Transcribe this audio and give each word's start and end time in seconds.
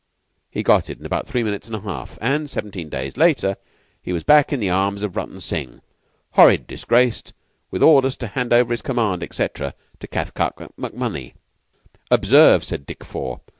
"He 0.49 0.63
got 0.63 0.89
it 0.89 0.97
in 0.97 1.05
about 1.05 1.27
three 1.27 1.43
minutes 1.43 1.67
and 1.67 1.75
a 1.75 1.79
half, 1.81 2.17
and 2.19 2.49
seventeen 2.49 2.89
days 2.89 3.17
later 3.17 3.55
he 4.01 4.11
was 4.11 4.23
back 4.23 4.51
in 4.51 4.59
the 4.59 4.71
arms 4.71 5.03
of 5.03 5.15
Rutton 5.15 5.39
Singh 5.39 5.79
horrid 6.31 6.65
disgraced 6.65 7.33
with 7.69 7.83
orders 7.83 8.17
to 8.17 8.27
hand 8.29 8.51
over 8.51 8.73
his 8.73 8.81
command, 8.81 9.21
etc., 9.21 9.75
to 9.99 10.07
Cathcart 10.07 10.57
MacMonnie." 10.75 11.35
"Observe!" 12.09 12.63
said 12.63 12.87
Dick 12.87 13.03
Four. 13.03 13.41